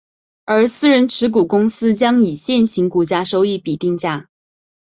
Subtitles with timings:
[0.45, 4.29] 而私人持股公司将以现行股价收益比定价。